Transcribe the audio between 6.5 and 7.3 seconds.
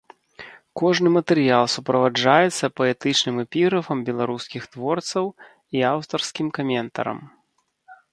каментарам.